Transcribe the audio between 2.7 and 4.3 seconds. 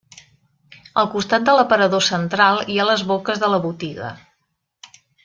hi ha les boques de la botiga.